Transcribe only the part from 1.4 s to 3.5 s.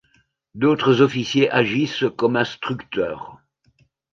agissent comme instructeurs.